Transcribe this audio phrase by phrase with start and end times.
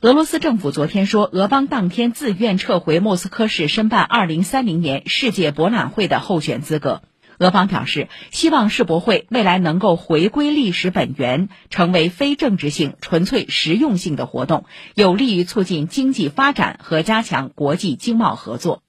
[0.00, 7.02] 俄罗斯政府昨天说，俄方当天自愿撤回莫斯科市申办2030年世界博览会的候选资格。
[7.38, 18.84] 俄方表示，希望世博会未来能够回归历史本源，成为非政治性、纯粹实用性的活动，有利于促进经济发展和加强国际经贸合作。